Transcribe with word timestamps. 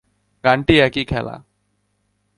গানটি 0.43 0.75
একই 0.79 1.03
খেলা। 1.05 1.35